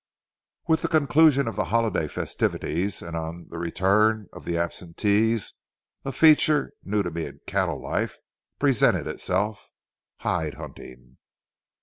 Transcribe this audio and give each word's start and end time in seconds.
With 0.67 0.81
the 0.81 0.87
conclusion 0.87 1.47
of 1.47 1.55
the 1.55 1.65
holiday 1.65 2.07
festivities 2.07 3.03
and 3.03 3.15
on 3.15 3.45
the 3.51 3.59
return 3.59 4.25
of 4.33 4.45
the 4.45 4.57
absentees, 4.57 5.53
a 6.03 6.11
feature, 6.11 6.73
new 6.83 7.03
to 7.03 7.11
me 7.11 7.25
in 7.27 7.39
cattle 7.45 7.79
life, 7.79 8.17
presented 8.57 9.05
itself—hide 9.05 10.55
hunting. 10.55 11.17